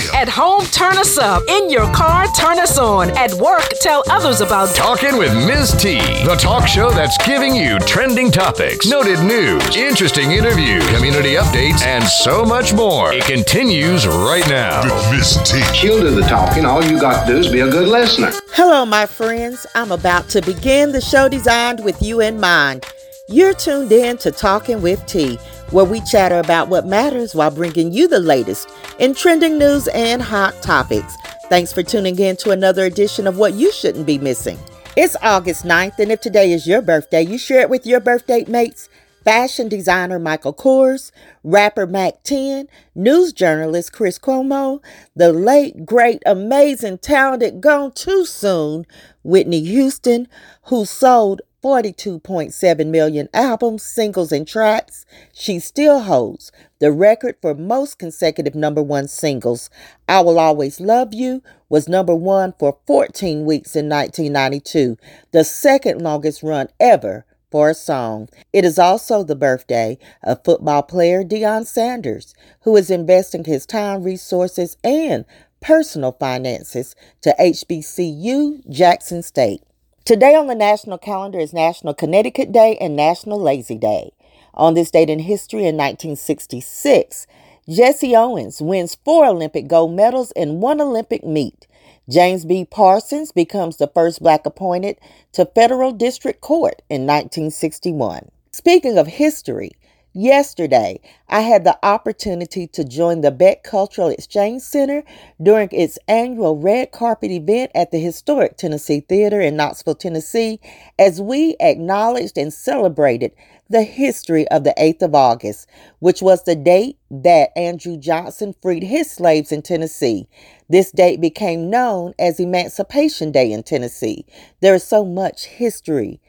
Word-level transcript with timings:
still. 0.00 0.14
At 0.14 0.28
home, 0.28 0.64
turn 0.66 0.96
us 0.98 1.18
up. 1.18 1.42
In 1.48 1.70
your 1.70 1.92
car, 1.92 2.26
turn 2.38 2.58
us 2.58 2.78
on. 2.78 3.10
At 3.16 3.32
work, 3.34 3.68
tell 3.80 4.02
others 4.10 4.40
about 4.40 4.74
Talking 4.74 5.16
with 5.18 5.34
Ms. 5.34 5.72
T, 5.72 5.98
the 6.24 6.36
talk 6.38 6.66
show 6.66 6.90
that's 6.90 7.16
giving 7.26 7.54
you 7.54 7.78
trending 7.80 8.30
topics, 8.30 8.86
noted 8.86 9.20
news, 9.20 9.76
interesting 9.76 10.32
interviews, 10.32 10.86
community 10.94 11.34
updates, 11.34 11.82
and 11.82 12.04
so 12.04 12.44
much 12.44 12.72
more. 12.72 13.12
It 13.12 13.24
continues 13.24 14.06
right 14.06 14.46
now. 14.48 14.82
With 14.84 15.10
Miss 15.10 15.50
T. 15.50 15.62
She'll 15.74 16.00
do 16.00 16.10
the 16.14 16.22
talking. 16.22 16.64
All 16.64 16.84
you 16.84 17.00
got 17.00 17.26
to 17.26 17.32
do 17.32 17.38
is 17.38 17.50
be 17.50 17.60
a 17.60 17.70
good 17.70 17.88
listener. 17.88 18.32
Hello, 18.52 18.84
my 18.86 19.06
friends. 19.06 19.66
I'm 19.74 19.92
about 19.92 20.28
to 20.30 20.42
begin 20.42 20.92
the 20.92 21.00
show 21.00 21.28
designed 21.28 21.84
with 21.84 22.00
you 22.02 22.20
in 22.20 22.40
mind. 22.40 22.86
You're 23.26 23.54
tuned 23.54 23.90
in 23.90 24.18
to 24.18 24.30
Talking 24.30 24.82
with 24.82 25.04
T, 25.06 25.38
where 25.74 25.84
we 25.84 26.00
chatter 26.02 26.38
about 26.38 26.68
what 26.68 26.86
matters 26.86 27.34
while 27.34 27.50
bringing 27.50 27.92
you 27.92 28.06
the 28.06 28.20
latest 28.20 28.70
in 29.00 29.12
trending 29.12 29.58
news 29.58 29.88
and 29.88 30.22
hot 30.22 30.54
topics. 30.62 31.16
Thanks 31.48 31.72
for 31.72 31.82
tuning 31.82 32.16
in 32.16 32.36
to 32.36 32.52
another 32.52 32.84
edition 32.84 33.26
of 33.26 33.38
What 33.38 33.54
You 33.54 33.72
Shouldn't 33.72 34.06
Be 34.06 34.16
Missing. 34.16 34.56
It's 34.96 35.16
August 35.20 35.64
9th, 35.64 35.98
and 35.98 36.12
if 36.12 36.20
today 36.20 36.52
is 36.52 36.68
your 36.68 36.80
birthday, 36.80 37.22
you 37.22 37.38
share 37.38 37.62
it 37.62 37.70
with 37.70 37.86
your 37.86 37.98
birthday 37.98 38.44
mates 38.46 38.88
fashion 39.24 39.68
designer 39.68 40.18
Michael 40.18 40.54
Kors, 40.54 41.10
rapper 41.42 41.86
Mack 41.86 42.22
10, 42.22 42.68
news 42.94 43.32
journalist 43.32 43.92
Chris 43.92 44.18
Cuomo, 44.18 44.80
the 45.16 45.32
late, 45.32 45.84
great, 45.84 46.22
amazing, 46.26 46.98
talented, 46.98 47.60
gone 47.60 47.90
too 47.92 48.24
soon 48.26 48.86
Whitney 49.24 49.64
Houston, 49.64 50.28
who 50.64 50.84
sold 50.84 51.40
42.7 51.64 52.86
million 52.88 53.26
albums, 53.32 53.82
singles, 53.82 54.32
and 54.32 54.46
tracks. 54.46 55.06
She 55.32 55.58
still 55.58 56.00
holds 56.00 56.52
the 56.78 56.92
record 56.92 57.36
for 57.40 57.54
most 57.54 57.98
consecutive 57.98 58.54
number 58.54 58.82
one 58.82 59.08
singles. 59.08 59.70
I 60.06 60.20
Will 60.20 60.38
Always 60.38 60.78
Love 60.78 61.14
You 61.14 61.42
was 61.70 61.88
number 61.88 62.14
one 62.14 62.52
for 62.58 62.76
14 62.86 63.46
weeks 63.46 63.74
in 63.74 63.88
1992, 63.88 64.98
the 65.32 65.42
second 65.42 66.02
longest 66.02 66.42
run 66.42 66.68
ever 66.78 67.24
for 67.50 67.70
a 67.70 67.74
song. 67.74 68.28
It 68.52 68.66
is 68.66 68.78
also 68.78 69.24
the 69.24 69.34
birthday 69.34 69.96
of 70.22 70.44
football 70.44 70.82
player 70.82 71.24
Deion 71.24 71.64
Sanders, 71.64 72.34
who 72.64 72.76
is 72.76 72.90
investing 72.90 73.44
his 73.44 73.64
time, 73.64 74.02
resources, 74.02 74.76
and 74.84 75.24
personal 75.62 76.12
finances 76.12 76.94
to 77.22 77.34
HBCU 77.40 78.68
Jackson 78.68 79.22
State. 79.22 79.62
Today 80.04 80.34
on 80.34 80.48
the 80.48 80.54
national 80.54 80.98
calendar 80.98 81.38
is 81.38 81.54
National 81.54 81.94
Connecticut 81.94 82.52
Day 82.52 82.76
and 82.78 82.94
National 82.94 83.40
Lazy 83.40 83.78
Day. 83.78 84.12
On 84.52 84.74
this 84.74 84.90
date 84.90 85.08
in 85.08 85.20
history 85.20 85.60
in 85.60 85.78
1966, 85.78 87.26
Jesse 87.70 88.14
Owens 88.14 88.60
wins 88.60 88.98
four 89.02 89.24
Olympic 89.24 89.66
gold 89.66 89.92
medals 89.96 90.30
in 90.32 90.60
one 90.60 90.82
Olympic 90.82 91.24
meet. 91.24 91.66
James 92.06 92.44
B. 92.44 92.66
Parsons 92.66 93.32
becomes 93.32 93.78
the 93.78 93.86
first 93.86 94.20
black 94.20 94.44
appointed 94.44 94.98
to 95.32 95.46
federal 95.46 95.90
district 95.90 96.42
court 96.42 96.82
in 96.90 97.06
1961. 97.06 98.28
Speaking 98.52 98.98
of 98.98 99.06
history, 99.06 99.70
Yesterday, 100.16 101.00
I 101.28 101.40
had 101.40 101.64
the 101.64 101.76
opportunity 101.84 102.68
to 102.68 102.84
join 102.84 103.20
the 103.20 103.32
Beck 103.32 103.64
Cultural 103.64 104.10
Exchange 104.10 104.62
Center 104.62 105.02
during 105.42 105.68
its 105.72 105.98
annual 106.06 106.56
red 106.56 106.92
carpet 106.92 107.32
event 107.32 107.72
at 107.74 107.90
the 107.90 107.98
historic 107.98 108.56
Tennessee 108.56 109.00
Theater 109.00 109.40
in 109.40 109.56
Knoxville, 109.56 109.96
Tennessee, 109.96 110.60
as 111.00 111.20
we 111.20 111.56
acknowledged 111.58 112.38
and 112.38 112.52
celebrated 112.52 113.32
the 113.68 113.82
history 113.82 114.46
of 114.48 114.62
the 114.62 114.74
8th 114.78 115.02
of 115.02 115.16
August, 115.16 115.68
which 115.98 116.22
was 116.22 116.44
the 116.44 116.54
date 116.54 116.96
that 117.10 117.50
Andrew 117.56 117.96
Johnson 117.96 118.54
freed 118.62 118.84
his 118.84 119.10
slaves 119.10 119.50
in 119.50 119.62
Tennessee. 119.62 120.28
This 120.68 120.92
date 120.92 121.20
became 121.20 121.70
known 121.70 122.14
as 122.20 122.38
Emancipation 122.38 123.32
Day 123.32 123.50
in 123.50 123.64
Tennessee. 123.64 124.26
There 124.60 124.76
is 124.76 124.84
so 124.84 125.04
much 125.04 125.46
history 125.46 126.20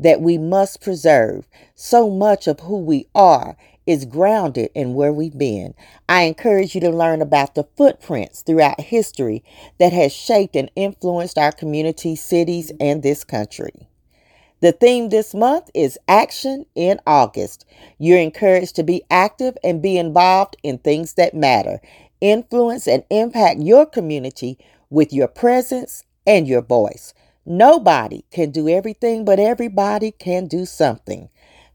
that 0.00 0.20
we 0.20 0.38
must 0.38 0.80
preserve. 0.80 1.46
So 1.74 2.10
much 2.10 2.46
of 2.46 2.60
who 2.60 2.78
we 2.78 3.06
are 3.14 3.56
is 3.86 4.04
grounded 4.04 4.70
in 4.74 4.94
where 4.94 5.12
we've 5.12 5.36
been. 5.36 5.74
I 6.08 6.22
encourage 6.22 6.74
you 6.74 6.80
to 6.82 6.90
learn 6.90 7.22
about 7.22 7.54
the 7.54 7.66
footprints 7.76 8.42
throughout 8.42 8.80
history 8.80 9.42
that 9.78 9.92
has 9.92 10.12
shaped 10.12 10.56
and 10.56 10.70
influenced 10.76 11.38
our 11.38 11.52
community, 11.52 12.16
cities, 12.16 12.72
and 12.80 13.02
this 13.02 13.24
country. 13.24 13.88
The 14.60 14.72
theme 14.72 15.08
this 15.08 15.34
month 15.34 15.70
is 15.74 15.98
Action 16.06 16.66
in 16.74 17.00
August. 17.06 17.64
You're 17.98 18.18
encouraged 18.18 18.76
to 18.76 18.82
be 18.82 19.02
active 19.10 19.56
and 19.64 19.80
be 19.80 19.96
involved 19.96 20.56
in 20.62 20.78
things 20.78 21.14
that 21.14 21.34
matter. 21.34 21.80
Influence 22.20 22.86
and 22.86 23.02
impact 23.08 23.60
your 23.60 23.86
community 23.86 24.58
with 24.90 25.14
your 25.14 25.28
presence 25.28 26.04
and 26.26 26.46
your 26.46 26.60
voice. 26.60 27.14
Nobody 27.46 28.24
can 28.30 28.50
do 28.52 28.68
everything, 28.68 29.24
but 29.24 29.40
everybody 29.40 30.12
can 30.12 30.46
do 30.46 30.66
something. 30.66 31.28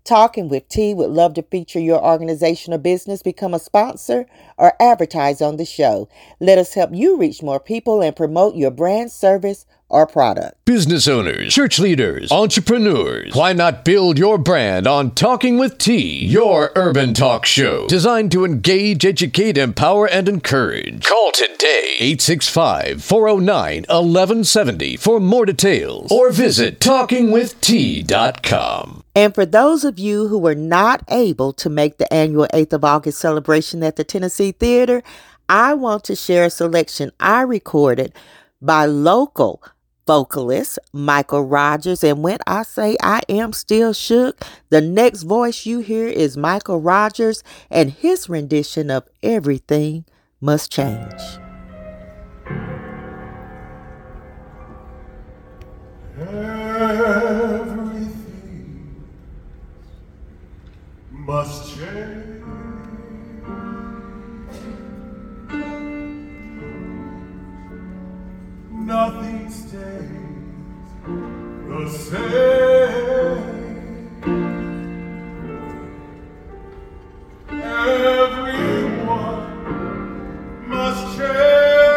Talking 0.06 0.50
with 0.50 0.70
T 0.70 0.94
would 0.96 1.12
love 1.12 1.36
to 1.36 1.44
feature 1.44 1.80
your 1.80 2.04
organization 2.04 2.74
or 2.74 2.80
business, 2.80 3.22
become 3.24 3.54
a 3.54 3.60
sponsor, 3.60 4.28
or 4.58 4.74
advertise 4.82 5.42
on 5.42 5.58
the 5.58 5.66
show. 5.66 6.10
Let 6.40 6.58
us 6.58 6.74
help 6.74 6.92
you 6.94 7.18
reach 7.18 7.44
more 7.44 7.60
people 7.60 8.02
and 8.02 8.16
promote 8.16 8.56
your 8.56 8.72
brand, 8.72 9.12
service, 9.12 9.66
or 9.90 10.08
product. 10.08 10.64
Business 10.66 11.08
owners, 11.08 11.54
church 11.54 11.80
leaders, 11.80 12.32
entrepreneurs, 12.32 13.36
why 13.36 13.54
not 13.54 13.86
build 13.86 14.18
your 14.18 14.38
brand 14.38 14.88
on 14.88 15.12
Talking 15.12 15.58
with 15.58 15.78
T, 15.78 16.26
your 16.26 16.72
urban 16.76 17.14
talk 17.14 17.46
show 17.46 17.88
designed 17.88 18.32
to 18.32 18.46
engage, 18.46 19.06
educate, 19.06 19.58
empower, 19.58 20.08
and 20.08 20.28
encourage? 20.28 21.06
Call 21.06 21.32
today 21.32 21.98
865 22.00 23.04
409 23.04 23.82
1170 23.82 24.98
for 24.98 25.20
more 25.20 25.46
details 25.46 26.12
or 26.12 26.32
visit 26.32 26.80
talkingwitht.com. 26.80 29.04
And 29.16 29.34
for 29.34 29.46
those 29.46 29.86
of 29.86 29.98
you 29.98 30.28
who 30.28 30.38
were 30.38 30.56
not 30.56 31.04
able 31.10 31.54
to 31.54 31.70
make 31.70 31.98
the 31.98 32.14
annual 32.14 32.48
8th 32.54 32.74
of 32.74 32.84
August 32.84 33.20
celebration 33.20 33.82
at 33.82 33.96
the 33.96 34.04
Tennessee 34.04 34.52
Theater, 34.52 35.02
I 35.48 35.74
want 35.74 36.04
to 36.06 36.16
share 36.16 36.46
a 36.46 36.50
selection 36.50 37.12
I 37.20 37.42
recorded 37.42 38.14
by 38.62 38.86
local 38.86 39.64
vocalist 40.06 40.80
Michael 40.94 41.44
Rogers. 41.44 42.04
And 42.04 42.24
when 42.24 42.40
I 42.48 42.64
say 42.64 42.98
I 43.02 43.22
am 43.30 43.54
still 43.54 43.94
shook, 43.94 44.44
the 44.70 44.82
next 44.82 45.24
voice 45.24 45.66
you 45.66 45.80
hear 45.80 46.08
is 46.08 46.38
Michael 46.38 46.82
Rogers 46.82 47.44
and 47.70 47.92
his 47.92 48.30
rendition 48.30 48.90
of 48.92 49.08
Everything 49.24 50.06
Must 50.40 50.72
Change. 50.72 51.22
Everything 56.18 57.16
must 61.12 61.76
change. 61.78 62.55
Nothing 68.86 69.50
stays 69.50 70.10
the 71.68 71.90
same. 71.90 73.42
Everyone 77.50 78.70
must 80.70 81.18
change. 81.18 81.95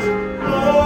So 0.00 0.81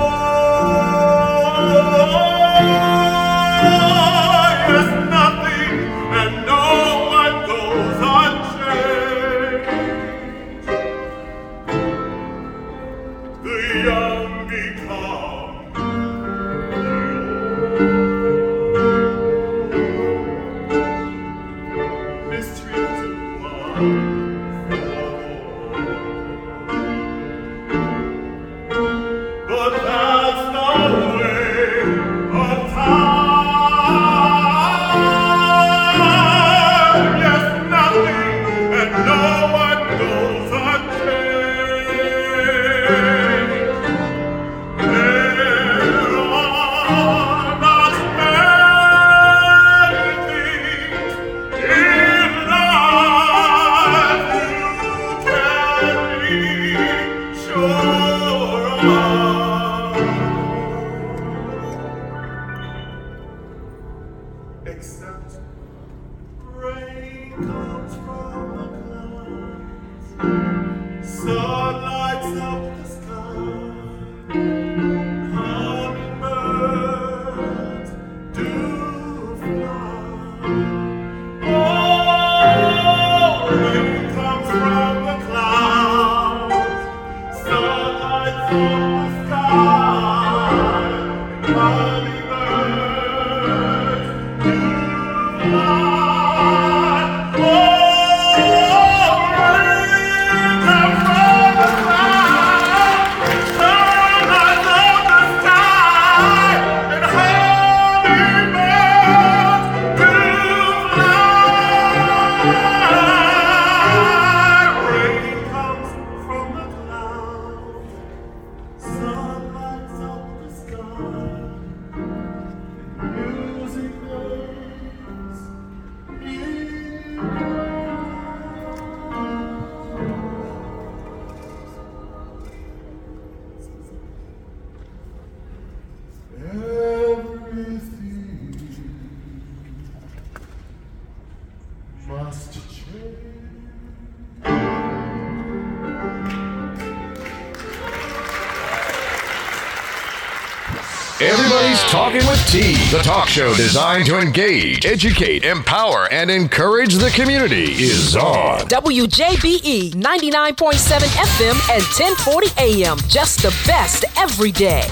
Everybody's 151.18 151.80
Talking 151.84 152.26
with 152.26 152.46
T, 152.46 152.74
the 152.94 153.02
talk 153.02 153.26
show 153.26 153.54
designed 153.54 154.04
to 154.04 154.18
engage, 154.18 154.84
educate, 154.84 155.44
empower, 155.44 156.12
and 156.12 156.30
encourage 156.30 156.92
the 156.96 157.08
community 157.08 157.72
is 157.72 158.14
on. 158.14 158.58
WJBE 158.68 159.92
99.7 159.92 159.96
FM 159.96 161.74
and 161.74 161.82
1040 161.82 162.48
AM. 162.58 162.98
Just 163.08 163.40
the 163.40 163.48
best 163.66 164.04
every 164.18 164.52
day. 164.52 164.86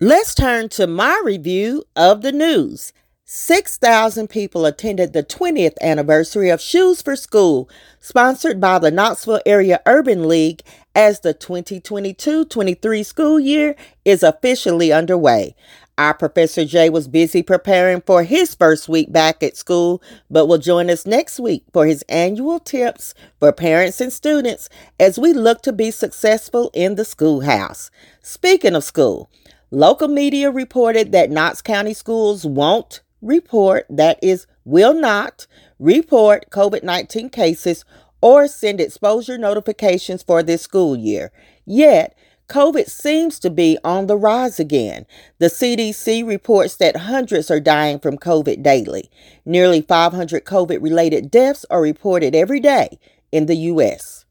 Let's 0.00 0.34
turn 0.34 0.68
to 0.70 0.86
my 0.86 1.18
review 1.24 1.84
of 1.96 2.20
the 2.20 2.32
news. 2.32 2.92
6,000 3.24 4.28
people 4.28 4.66
attended 4.66 5.14
the 5.14 5.22
20th 5.22 5.78
anniversary 5.80 6.50
of 6.50 6.60
Shoes 6.60 7.00
for 7.00 7.16
School, 7.16 7.70
sponsored 7.98 8.60
by 8.60 8.78
the 8.78 8.90
Knoxville 8.90 9.40
Area 9.46 9.80
Urban 9.86 10.28
League, 10.28 10.60
as 10.94 11.20
the 11.20 11.34
2022 11.34 12.44
23 12.46 13.02
school 13.02 13.40
year 13.40 13.74
is 14.04 14.22
officially 14.22 14.92
underway. 14.92 15.54
Our 15.98 16.14
Professor 16.14 16.64
Jay 16.64 16.88
was 16.88 17.06
busy 17.06 17.42
preparing 17.42 18.00
for 18.00 18.22
his 18.22 18.54
first 18.54 18.88
week 18.88 19.12
back 19.12 19.42
at 19.42 19.56
school, 19.56 20.02
but 20.30 20.46
will 20.46 20.58
join 20.58 20.88
us 20.90 21.06
next 21.06 21.38
week 21.38 21.64
for 21.72 21.86
his 21.86 22.02
annual 22.08 22.58
tips 22.58 23.14
for 23.38 23.52
parents 23.52 24.00
and 24.00 24.12
students 24.12 24.68
as 24.98 25.18
we 25.18 25.32
look 25.32 25.62
to 25.62 25.72
be 25.72 25.90
successful 25.90 26.70
in 26.72 26.94
the 26.94 27.04
schoolhouse. 27.04 27.90
Speaking 28.22 28.74
of 28.74 28.84
school, 28.84 29.30
Local 29.74 30.06
media 30.06 30.50
reported 30.50 31.12
that 31.12 31.30
Knox 31.30 31.62
County 31.62 31.94
schools 31.94 32.44
won't 32.44 33.00
report, 33.22 33.86
that 33.88 34.18
is, 34.22 34.46
will 34.66 34.92
not 34.92 35.46
report 35.78 36.50
COVID 36.50 36.82
19 36.82 37.30
cases 37.30 37.82
or 38.22 38.48
send 38.48 38.80
exposure 38.80 39.36
notifications 39.36 40.22
for 40.22 40.42
this 40.42 40.62
school 40.62 40.96
year. 40.96 41.32
Yet, 41.66 42.16
COVID 42.48 42.88
seems 42.88 43.38
to 43.40 43.50
be 43.50 43.78
on 43.82 44.06
the 44.06 44.16
rise 44.16 44.60
again. 44.60 45.06
The 45.38 45.46
CDC 45.46 46.26
reports 46.26 46.76
that 46.76 46.96
hundreds 46.96 47.50
are 47.50 47.60
dying 47.60 47.98
from 47.98 48.18
COVID 48.18 48.62
daily. 48.62 49.10
Nearly 49.44 49.80
500 49.80 50.44
COVID 50.44 50.82
related 50.82 51.30
deaths 51.30 51.64
are 51.70 51.80
reported 51.80 52.34
every 52.34 52.60
day 52.60 52.98
in 53.30 53.46
the 53.46 53.56
U.S. 53.56 54.22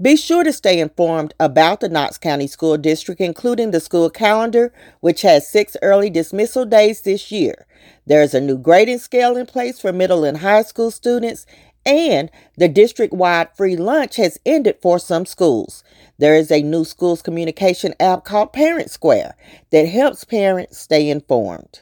Be 0.00 0.14
sure 0.14 0.44
to 0.44 0.52
stay 0.52 0.78
informed 0.78 1.32
about 1.40 1.80
the 1.80 1.88
Knox 1.88 2.18
County 2.18 2.46
School 2.46 2.76
District, 2.76 3.18
including 3.18 3.70
the 3.70 3.80
school 3.80 4.10
calendar, 4.10 4.70
which 5.00 5.22
has 5.22 5.48
six 5.48 5.74
early 5.80 6.10
dismissal 6.10 6.66
days 6.66 7.00
this 7.00 7.32
year. 7.32 7.66
There 8.06 8.22
is 8.22 8.34
a 8.34 8.40
new 8.40 8.58
grading 8.58 8.98
scale 8.98 9.38
in 9.38 9.46
place 9.46 9.80
for 9.80 9.94
middle 9.94 10.22
and 10.22 10.38
high 10.38 10.62
school 10.62 10.90
students, 10.90 11.46
and 11.86 12.30
the 12.58 12.68
district 12.68 13.14
wide 13.14 13.48
free 13.56 13.76
lunch 13.76 14.16
has 14.16 14.38
ended 14.44 14.76
for 14.82 14.98
some 14.98 15.24
schools. 15.24 15.84
There 16.18 16.34
is 16.34 16.50
a 16.50 16.62
new 16.62 16.84
schools 16.84 17.22
communication 17.22 17.94
app 18.00 18.24
called 18.24 18.52
Parent 18.52 18.90
Square 18.90 19.36
that 19.70 19.88
helps 19.88 20.24
parents 20.24 20.78
stay 20.78 21.08
informed. 21.08 21.80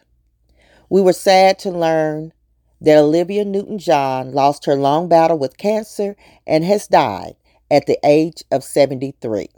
We 0.90 1.00
were 1.00 1.14
sad 1.14 1.58
to 1.60 1.70
learn 1.70 2.32
that 2.80 2.98
Olivia 2.98 3.44
Newton 3.44 3.78
John 3.78 4.32
lost 4.32 4.66
her 4.66 4.76
long 4.76 5.08
battle 5.08 5.38
with 5.38 5.56
cancer 5.56 6.16
and 6.46 6.64
has 6.64 6.86
died 6.86 7.34
at 7.70 7.86
the 7.86 7.98
age 8.04 8.44
of 8.52 8.62
73. 8.62 9.48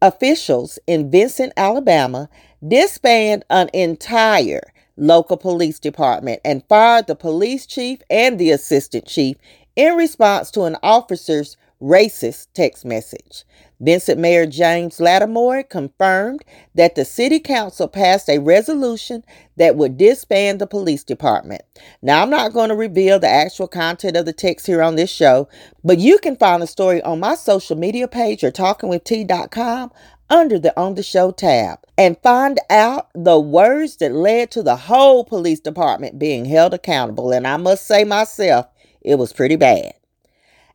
Officials 0.00 0.78
in 0.86 1.10
Vincent, 1.10 1.52
Alabama 1.56 2.28
disbanded 2.66 3.44
an 3.50 3.68
entire 3.72 4.62
local 4.96 5.36
police 5.36 5.78
department 5.78 6.40
and 6.44 6.64
fired 6.68 7.06
the 7.06 7.16
police 7.16 7.66
chief 7.66 8.00
and 8.10 8.38
the 8.38 8.50
assistant 8.50 9.06
chief 9.06 9.36
in 9.76 9.94
response 9.96 10.50
to 10.52 10.62
an 10.62 10.76
officer's 10.82 11.56
racist 11.82 12.46
text 12.54 12.84
message. 12.84 13.44
Vincent 13.80 14.18
Mayor 14.18 14.46
James 14.46 15.00
Lattimore 15.00 15.62
confirmed 15.62 16.44
that 16.74 16.94
the 16.94 17.04
city 17.04 17.38
council 17.38 17.88
passed 17.88 18.30
a 18.30 18.38
resolution 18.38 19.22
that 19.56 19.76
would 19.76 19.98
disband 19.98 20.58
the 20.58 20.66
police 20.66 21.04
department. 21.04 21.62
Now, 22.00 22.22
I'm 22.22 22.30
not 22.30 22.54
going 22.54 22.70
to 22.70 22.74
reveal 22.74 23.18
the 23.18 23.28
actual 23.28 23.68
content 23.68 24.16
of 24.16 24.24
the 24.24 24.32
text 24.32 24.66
here 24.66 24.80
on 24.80 24.96
this 24.96 25.10
show, 25.10 25.48
but 25.82 25.98
you 25.98 26.18
can 26.18 26.36
find 26.36 26.62
the 26.62 26.66
story 26.66 27.02
on 27.02 27.20
my 27.20 27.34
social 27.34 27.76
media 27.76 28.08
page 28.08 28.42
or 28.42 28.50
talkingwitht.com 28.50 29.92
under 30.30 30.58
the 30.58 30.78
On 30.78 30.94
the 30.94 31.02
Show 31.02 31.30
tab 31.30 31.78
and 31.96 32.18
find 32.22 32.58
out 32.70 33.08
the 33.14 33.38
words 33.38 33.96
that 33.96 34.12
led 34.12 34.50
to 34.52 34.62
the 34.62 34.76
whole 34.76 35.24
police 35.24 35.60
department 35.60 36.18
being 36.18 36.44
held 36.44 36.74
accountable. 36.74 37.32
And 37.32 37.46
I 37.46 37.56
must 37.56 37.86
say 37.86 38.04
myself, 38.04 38.66
it 39.00 39.16
was 39.16 39.32
pretty 39.32 39.56
bad. 39.56 39.94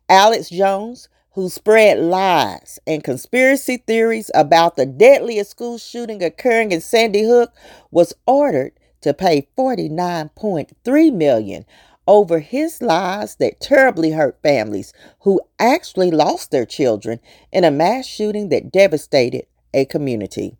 Alex 0.07 0.49
Jones, 0.49 1.09
who 1.31 1.49
spread 1.49 1.99
lies 1.99 2.79
and 2.87 3.03
conspiracy 3.03 3.77
theories 3.77 4.31
about 4.33 4.75
the 4.75 4.85
deadliest 4.85 5.51
school 5.51 5.77
shooting 5.77 6.23
occurring 6.23 6.71
in 6.71 6.81
Sandy 6.81 7.23
Hook, 7.23 7.53
was 7.91 8.13
ordered 8.25 8.73
to 9.01 9.13
pay 9.13 9.47
49.3 9.57 11.13
million 11.13 11.65
over 12.09 12.39
his 12.39 12.81
lies 12.81 13.35
that 13.35 13.59
terribly 13.59 14.09
hurt 14.09 14.41
families 14.41 14.91
who 15.19 15.39
actually 15.59 16.09
lost 16.09 16.49
their 16.49 16.65
children 16.65 17.19
in 17.51 17.63
a 17.63 17.69
mass 17.69 18.07
shooting 18.07 18.49
that 18.49 18.71
devastated 18.71 19.45
a 19.75 19.85
community. 19.85 20.57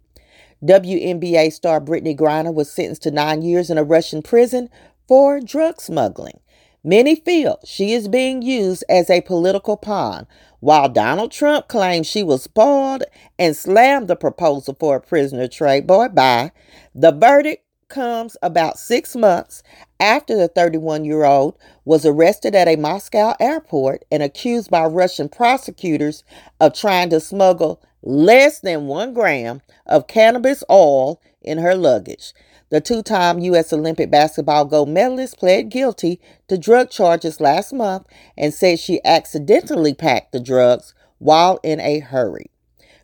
WNBA 0.63 1.51
star 1.51 1.81
Brittney 1.81 2.15
Griner 2.15 2.53
was 2.53 2.71
sentenced 2.71 3.01
to 3.01 3.09
nine 3.09 3.41
years 3.41 3.71
in 3.71 3.79
a 3.79 3.83
Russian 3.83 4.21
prison 4.21 4.69
for 5.07 5.39
drug 5.39 5.81
smuggling. 5.81 6.39
Many 6.83 7.15
feel 7.15 7.59
she 7.65 7.93
is 7.93 8.07
being 8.07 8.43
used 8.43 8.83
as 8.87 9.09
a 9.09 9.21
political 9.21 9.75
pawn, 9.75 10.27
while 10.59 10.87
Donald 10.87 11.31
Trump 11.31 11.67
claims 11.67 12.05
she 12.05 12.21
was 12.21 12.43
spoiled 12.43 13.03
and 13.39 13.55
slammed 13.55 14.07
the 14.07 14.15
proposal 14.15 14.77
for 14.79 14.97
a 14.97 15.01
prisoner 15.01 15.47
trade. 15.47 15.87
Boy, 15.87 16.09
bye. 16.09 16.51
The 16.93 17.11
verdict 17.11 17.65
comes 17.89 18.38
about 18.41 18.79
six 18.79 19.15
months 19.15 19.63
after 20.00 20.38
the 20.38 20.48
31 20.48 21.05
year 21.05 21.25
old 21.25 21.58
was 21.86 22.05
arrested 22.05 22.55
at 22.55 22.67
a 22.67 22.75
Moscow 22.75 23.36
airport 23.39 24.05
and 24.12 24.24
accused 24.24 24.69
by 24.72 24.86
Russian 24.86 25.27
prosecutors 25.27 26.24
of 26.60 26.74
trying 26.74 27.10
to 27.10 27.19
smuggle 27.19 27.81
less 28.01 28.60
than 28.60 28.88
one 28.88 29.13
gram 29.13 29.62
of 29.86 30.08
cannabis 30.08 30.63
oil 30.69 31.22
in 31.41 31.58
her 31.58 31.75
luggage. 31.75 32.34
The 32.69 32.81
two 32.81 33.01
time 33.01 33.39
U.S. 33.39 33.74
Olympic 33.74 34.12
basketball 34.12 34.65
gold 34.65 34.89
medalist 34.89 35.39
pled 35.39 35.69
guilty 35.69 36.22
to 36.48 36.58
drug 36.58 36.91
charges 36.91 37.41
last 37.41 37.74
month 37.74 38.05
and 38.38 38.53
said 38.53 38.79
she 38.79 39.01
accidentally 39.03 39.93
packed 39.93 40.31
the 40.31 40.39
drugs 40.39 40.93
while 41.17 41.60
in 41.63 41.79
a 41.79 42.00
hurry. 42.00 42.51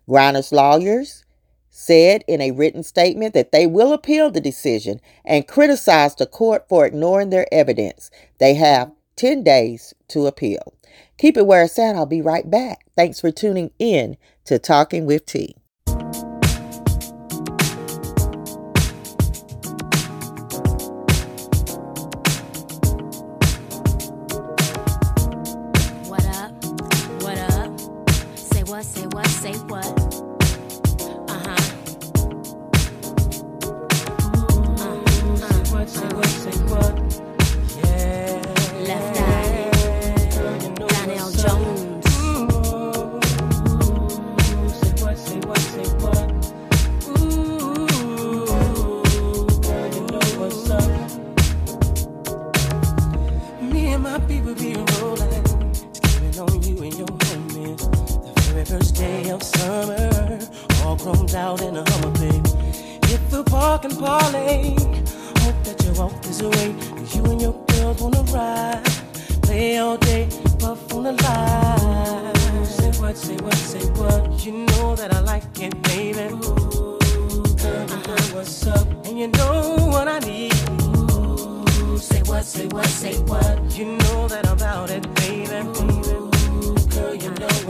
Griner's 0.08 0.52
lawyers 0.52 1.25
said 1.78 2.24
in 2.26 2.40
a 2.40 2.52
written 2.52 2.82
statement 2.82 3.34
that 3.34 3.52
they 3.52 3.68
will 3.68 3.92
appeal 3.92 4.32
the 4.32 4.40
decision 4.40 5.02
and 5.26 5.46
criticize 5.46 6.16
the 6.16 6.26
court 6.26 6.66
for 6.70 6.86
ignoring 6.86 7.32
their 7.32 7.54
evidence. 7.54 8.10
They 8.40 8.54
have 8.54 8.94
10 9.18 9.44
days 9.44 9.94
to 10.08 10.26
appeal. 10.26 10.74
Keep 11.18 11.36
it 11.36 11.46
where 11.46 11.64
it's 11.64 11.78
at. 11.78 11.98
I'll 11.98 12.06
be 12.06 12.22
right 12.22 12.50
back. 12.50 12.86
Thanks 12.96 13.20
for 13.20 13.30
tuning 13.30 13.72
in 13.78 14.16
to 14.46 14.58
Talking 14.58 15.06
with 15.06 15.26
T. 15.26 15.58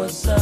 what's 0.05 0.17
so 0.17 0.34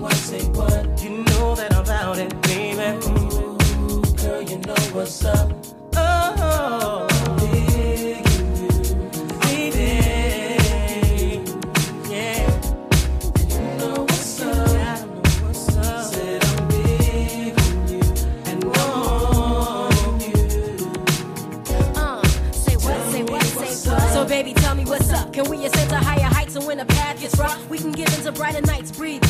what, 0.00 0.14
say 0.14 0.42
what. 0.50 1.02
You 1.02 1.10
know 1.24 1.54
that 1.54 1.74
I'm 1.74 1.82
about 1.82 2.18
it, 2.18 2.40
baby. 2.42 2.96
Ooh, 3.06 4.02
girl, 4.16 4.42
you 4.42 4.58
know 4.58 4.74
what's 4.92 5.24
up. 5.24 5.52
Oh. 5.94 7.06
baby, 24.28 24.54
tell 24.54 24.76
me 24.76 24.84
what's 24.84 25.10
up. 25.10 25.32
Can 25.32 25.50
we 25.50 25.64
ascend 25.66 25.90
to 25.90 25.96
higher 25.96 26.20
heights 26.20 26.54
and 26.54 26.64
when 26.64 26.78
the 26.78 26.84
path 26.84 27.20
gets 27.20 27.36
rough? 27.36 27.68
We 27.68 27.78
can 27.78 27.90
get 27.90 28.16
into 28.16 28.30
brighter 28.30 28.60
nights, 28.60 28.92
breathe 28.92 29.29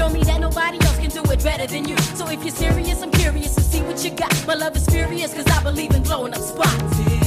show 0.00 0.08
me 0.08 0.22
that 0.22 0.40
nobody 0.40 0.78
else 0.86 0.96
can 0.96 1.10
do 1.10 1.22
it 1.30 1.44
better 1.44 1.66
than 1.66 1.86
you. 1.86 1.98
So 2.16 2.26
if 2.30 2.42
you're 2.42 2.54
serious, 2.54 3.02
I'm 3.02 3.10
curious 3.10 3.54
to 3.56 3.60
see 3.60 3.82
what 3.82 4.02
you 4.02 4.10
got. 4.10 4.32
My 4.46 4.54
love 4.54 4.74
is 4.74 4.86
furious, 4.86 5.34
cause 5.34 5.46
I 5.46 5.62
believe 5.62 5.90
in 5.90 6.02
blowing 6.02 6.32
up 6.32 6.40
spots. 6.40 7.20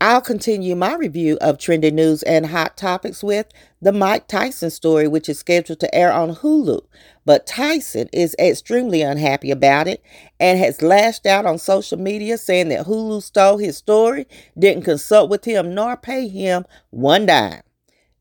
I'll 0.00 0.20
continue 0.20 0.74
my 0.74 0.94
review 0.94 1.38
of 1.40 1.58
trending 1.58 1.96
news 1.96 2.22
and 2.22 2.46
hot 2.46 2.76
topics 2.76 3.22
with 3.22 3.46
the 3.82 3.92
Mike 3.92 4.26
Tyson 4.26 4.70
story, 4.70 5.06
which 5.06 5.28
is 5.28 5.38
scheduled 5.38 5.80
to 5.80 5.94
air 5.94 6.12
on 6.12 6.36
Hulu. 6.36 6.80
But 7.28 7.46
Tyson 7.46 8.08
is 8.10 8.34
extremely 8.38 9.02
unhappy 9.02 9.50
about 9.50 9.86
it 9.86 10.02
and 10.40 10.58
has 10.58 10.80
lashed 10.80 11.26
out 11.26 11.44
on 11.44 11.58
social 11.58 11.98
media 11.98 12.38
saying 12.38 12.70
that 12.70 12.86
Hulu 12.86 13.22
stole 13.22 13.58
his 13.58 13.76
story, 13.76 14.26
didn't 14.58 14.84
consult 14.84 15.28
with 15.28 15.44
him, 15.44 15.74
nor 15.74 15.98
pay 15.98 16.26
him 16.26 16.64
one 16.88 17.26
dime. 17.26 17.60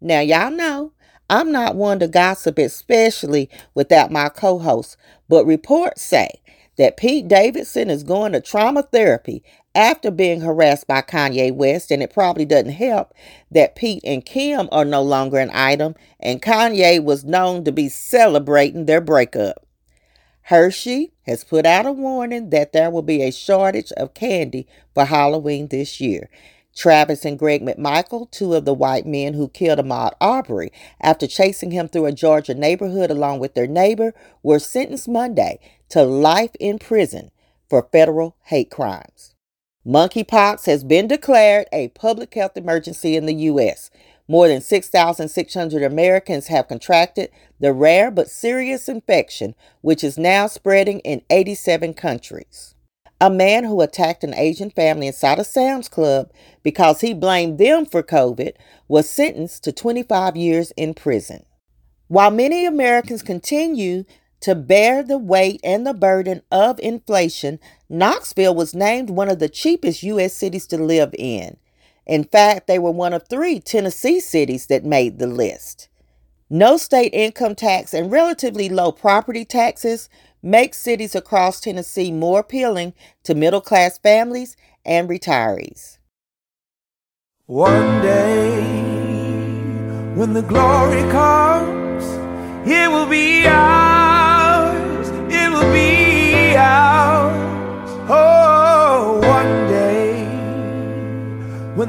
Now, 0.01 0.19
y'all 0.19 0.51
know 0.51 0.91
I'm 1.29 1.53
not 1.53 1.77
one 1.77 1.99
to 1.99 2.09
gossip, 2.09 2.59
especially 2.59 3.49
without 3.73 4.11
my 4.11 4.27
co 4.27 4.59
host, 4.59 4.97
but 5.29 5.45
reports 5.45 6.01
say 6.01 6.41
that 6.77 6.97
Pete 6.97 7.29
Davidson 7.29 7.89
is 7.89 8.03
going 8.03 8.33
to 8.33 8.41
trauma 8.41 8.83
therapy 8.83 9.41
after 9.77 10.09
being 10.09 10.41
harassed 10.41 10.87
by 10.87 11.01
Kanye 11.03 11.53
West, 11.53 11.91
and 11.91 12.01
it 12.01 12.11
probably 12.11 12.45
doesn't 12.45 12.71
help 12.71 13.13
that 13.51 13.75
Pete 13.75 14.01
and 14.03 14.25
Kim 14.25 14.67
are 14.71 14.83
no 14.83 15.03
longer 15.03 15.37
an 15.37 15.51
item, 15.53 15.93
and 16.19 16.41
Kanye 16.41 17.01
was 17.01 17.23
known 17.23 17.63
to 17.63 17.71
be 17.71 17.87
celebrating 17.87 18.87
their 18.87 18.99
breakup. 18.99 19.67
Hershey 20.41 21.13
has 21.27 21.43
put 21.43 21.67
out 21.67 21.85
a 21.85 21.91
warning 21.91 22.49
that 22.49 22.73
there 22.73 22.89
will 22.89 23.03
be 23.03 23.21
a 23.21 23.31
shortage 23.31 23.91
of 23.91 24.15
candy 24.15 24.65
for 24.95 25.05
Halloween 25.05 25.67
this 25.67 26.01
year. 26.01 26.27
Travis 26.75 27.23
and 27.23 27.37
Greg 27.37 27.63
McMichael, 27.63 28.31
two 28.31 28.55
of 28.55 28.65
the 28.65 28.73
white 28.73 29.05
men 29.05 29.35
who 29.35 29.47
killed 29.47 29.79
Ahmaud 29.79 30.13
Arbery 30.19 30.71
after 31.01 31.27
chasing 31.27 31.69
him 31.71 31.87
through 31.87 32.05
a 32.07 32.11
Georgia 32.11 32.55
neighborhood 32.55 33.11
along 33.11 33.39
with 33.39 33.53
their 33.53 33.67
neighbor, 33.67 34.13
were 34.41 34.59
sentenced 34.59 35.07
Monday 35.07 35.59
to 35.89 36.01
life 36.03 36.55
in 36.59 36.79
prison 36.79 37.29
for 37.69 37.89
federal 37.91 38.35
hate 38.45 38.71
crimes. 38.71 39.35
Monkeypox 39.87 40.65
has 40.65 40.83
been 40.83 41.07
declared 41.07 41.67
a 41.71 41.87
public 41.89 42.33
health 42.33 42.57
emergency 42.57 43.15
in 43.15 43.25
the 43.25 43.33
U.S. 43.35 43.89
More 44.27 44.49
than 44.49 44.59
6,600 44.59 45.81
Americans 45.81 46.47
have 46.47 46.67
contracted 46.67 47.31
the 47.61 47.71
rare 47.71 48.11
but 48.11 48.29
serious 48.29 48.89
infection, 48.89 49.55
which 49.79 50.03
is 50.03 50.17
now 50.17 50.47
spreading 50.47 50.99
in 50.99 51.21
87 51.29 51.93
countries. 51.93 52.75
A 53.21 53.29
man 53.29 53.63
who 53.63 53.79
attacked 53.79 54.25
an 54.25 54.33
Asian 54.33 54.69
family 54.69 55.07
inside 55.07 55.39
a 55.39 55.45
Sam's 55.45 55.87
Club 55.87 56.31
because 56.63 56.99
he 56.99 57.13
blamed 57.13 57.57
them 57.57 57.85
for 57.85 58.03
COVID 58.03 58.55
was 58.89 59.09
sentenced 59.09 59.63
to 59.63 59.71
25 59.71 60.35
years 60.35 60.71
in 60.71 60.95
prison. 60.95 61.45
While 62.09 62.31
many 62.31 62.65
Americans 62.65 63.23
continue 63.23 64.03
to 64.41 64.55
bear 64.55 65.03
the 65.03 65.17
weight 65.17 65.59
and 65.63 65.85
the 65.85 65.93
burden 65.93 66.41
of 66.51 66.79
inflation, 66.79 67.59
Knoxville 67.89 68.55
was 68.55 68.75
named 68.75 69.09
one 69.09 69.29
of 69.29 69.39
the 69.39 69.49
cheapest 69.49 70.03
U.S. 70.03 70.33
cities 70.33 70.67
to 70.67 70.77
live 70.77 71.13
in. 71.17 71.57
In 72.05 72.23
fact, 72.23 72.67
they 72.67 72.79
were 72.79 72.91
one 72.91 73.13
of 73.13 73.27
three 73.27 73.59
Tennessee 73.59 74.19
cities 74.19 74.67
that 74.67 74.85
made 74.85 75.19
the 75.19 75.27
list. 75.27 75.89
No 76.49 76.77
state 76.77 77.13
income 77.13 77.55
tax 77.55 77.93
and 77.93 78.09
relatively 78.09 78.69
low 78.69 78.93
property 78.93 79.43
taxes 79.43 80.07
make 80.41 80.73
cities 80.73 81.13
across 81.13 81.59
Tennessee 81.59 82.11
more 82.11 82.39
appealing 82.39 82.93
to 83.23 83.35
middle 83.35 83.59
class 83.59 83.97
families 83.97 84.55
and 84.85 85.09
retirees. 85.09 85.97
One 87.47 88.01
day, 88.01 88.61
when 90.15 90.33
the 90.33 90.41
glory 90.41 91.01
comes, 91.11 92.05
it 92.65 92.89
will 92.89 93.07
be 93.07 93.45
ours. 93.45 93.76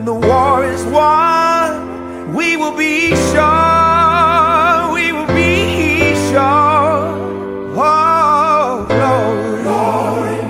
The 0.09 0.15
war 0.15 0.65
is 0.65 0.83
won, 0.87 2.33
we 2.35 2.57
will 2.57 2.75
be 2.75 3.11
sure. 3.31 4.91
We 4.95 5.13
will 5.13 5.27
be 5.27 6.15
sure. 6.29 7.13
Oh, 7.77 8.87
glory, 8.89 9.63
glory, 9.69 10.41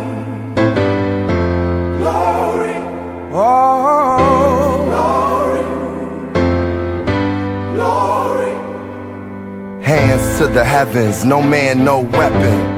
glory. 1.99 2.77
Oh, 3.33 4.85
glory, 4.93 5.65
glory. 7.75 8.55
Hands 9.83 10.39
to 10.39 10.47
the 10.47 10.65
heavens, 10.65 11.25
no 11.25 11.43
man, 11.43 11.85
no 11.85 12.03
weapon. 12.03 12.78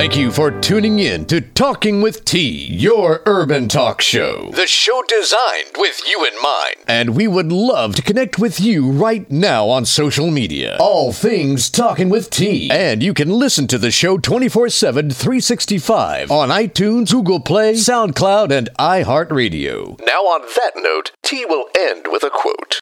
Thank 0.00 0.16
you 0.16 0.32
for 0.32 0.50
tuning 0.50 0.98
in 0.98 1.26
to 1.26 1.42
Talking 1.42 2.00
with 2.00 2.24
T, 2.24 2.68
your 2.72 3.20
urban 3.26 3.68
talk 3.68 4.00
show. 4.00 4.50
The 4.50 4.66
show 4.66 5.02
designed 5.06 5.72
with 5.76 6.00
you 6.08 6.24
in 6.24 6.40
mind. 6.40 6.76
And 6.88 7.14
we 7.14 7.28
would 7.28 7.52
love 7.52 7.96
to 7.96 8.02
connect 8.02 8.38
with 8.38 8.58
you 8.60 8.90
right 8.90 9.30
now 9.30 9.68
on 9.68 9.84
social 9.84 10.30
media. 10.30 10.78
All 10.80 11.12
things 11.12 11.68
Talking 11.68 12.08
with 12.08 12.30
T. 12.30 12.70
And 12.70 13.02
you 13.02 13.12
can 13.12 13.28
listen 13.28 13.66
to 13.66 13.76
the 13.76 13.90
show 13.90 14.16
24 14.16 14.70
7, 14.70 15.10
365 15.10 16.30
on 16.30 16.48
iTunes, 16.48 17.10
Google 17.10 17.40
Play, 17.40 17.74
SoundCloud, 17.74 18.50
and 18.50 18.70
iHeartRadio. 18.78 20.00
Now, 20.06 20.22
on 20.22 20.48
that 20.56 20.72
note, 20.76 21.12
T 21.22 21.44
will 21.44 21.66
end 21.78 22.06
with 22.10 22.22
a 22.22 22.30
quote. 22.30 22.80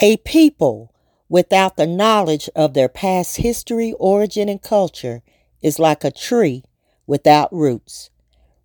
A 0.00 0.16
people 0.16 0.92
without 1.28 1.76
the 1.76 1.86
knowledge 1.86 2.50
of 2.56 2.74
their 2.74 2.88
past 2.88 3.36
history, 3.36 3.94
origin, 4.00 4.48
and 4.48 4.60
culture 4.60 5.22
is 5.62 5.78
like 5.78 6.04
a 6.04 6.10
tree 6.10 6.64
without 7.06 7.52
roots. 7.52 8.10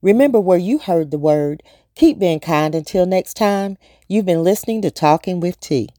Remember 0.02 0.40
where 0.40 0.58
you 0.58 0.80
heard 0.80 1.12
the 1.12 1.18
word. 1.18 1.64
Keep 1.96 2.20
being 2.20 2.40
kind 2.40 2.76
until 2.76 3.06
next 3.06 3.36
time. 3.36 3.78
You've 4.08 4.26
been 4.26 4.44
listening 4.44 4.82
to 4.82 4.92
Talking 4.92 5.40
with 5.40 5.60
T. 5.60 5.90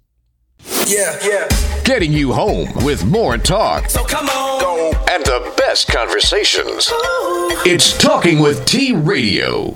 Yeah, 0.87 1.19
yeah. 1.25 1.49
Getting 1.85 2.13
you 2.13 2.33
home 2.33 2.69
with 2.85 3.05
more 3.05 3.37
talk 3.37 3.91
So 3.91 4.05
come 4.05 4.29
on. 4.29 4.61
Go. 4.61 4.93
and 5.11 5.25
the 5.25 5.53
best 5.57 5.89
conversations. 5.89 6.89
It's 7.67 7.97
Talking 7.99 8.41
with 8.41 8.65
T 8.67 8.93
Radio. 8.93 9.75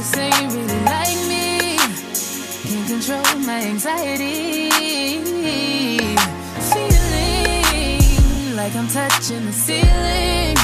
No, 0.00 0.06
this 0.06 0.16
ain't 0.16 0.52
really 0.54 0.80
like 0.84 1.18
me. 1.28 1.76
Can't 1.76 2.86
control 2.88 3.36
my 3.44 3.60
anxiety. 3.64 4.70
Feeling 6.72 8.00
like 8.56 8.74
I'm 8.76 8.88
touching 8.88 9.44
the 9.44 9.52
ceiling. 9.52 10.56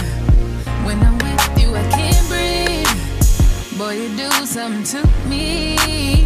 When 0.87 0.99
I'm 1.03 1.18
with 1.18 1.61
you, 1.61 1.77
I 1.77 1.83
can't 1.90 2.29
breathe. 2.31 2.88
Boy, 3.79 3.94
you 4.01 4.09
do 4.16 4.31
something 4.46 4.85
to 4.85 5.07
me. 5.29 6.25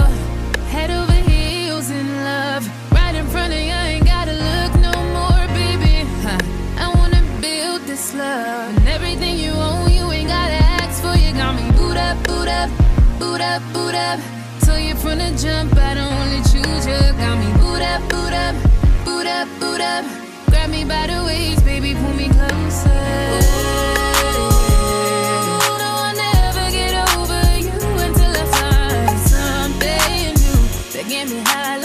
you 14.91 14.97
from 14.97 15.17
the 15.17 15.31
jump. 15.41 15.75
I 15.77 15.93
don't 15.93 16.13
only 16.21 16.41
choose 16.51 16.85
you. 16.85 16.99
Got 17.17 17.37
me 17.39 17.49
boot 17.59 17.81
up, 17.81 18.01
boot 18.09 18.33
up, 18.33 18.55
boot 19.05 19.27
up, 19.27 19.47
boot 19.59 19.81
up. 19.81 20.05
Grab 20.49 20.69
me 20.69 20.83
by 20.85 21.07
the 21.07 21.23
waist, 21.25 21.63
baby, 21.65 21.93
pull 21.93 22.13
me 22.13 22.29
closer. 22.29 22.89
Ooh. 22.89 23.91
get 31.11 31.27
me 31.29 31.41
high 31.43 31.80